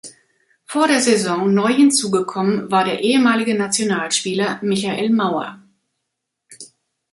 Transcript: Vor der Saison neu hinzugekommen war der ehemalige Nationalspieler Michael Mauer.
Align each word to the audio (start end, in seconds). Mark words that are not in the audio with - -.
Vor 0.65 0.87
der 0.87 0.99
Saison 0.99 1.53
neu 1.53 1.67
hinzugekommen 1.71 2.71
war 2.71 2.83
der 2.85 3.01
ehemalige 3.03 3.53
Nationalspieler 3.53 4.57
Michael 4.63 5.11
Mauer. 5.11 5.61